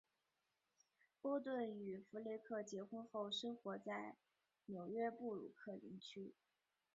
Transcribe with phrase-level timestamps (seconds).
[1.21, 4.15] 波顿与弗雷克结婚后生活在
[4.65, 6.33] 纽约布鲁克林区。